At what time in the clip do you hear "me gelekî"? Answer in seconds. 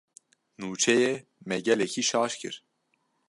1.47-2.03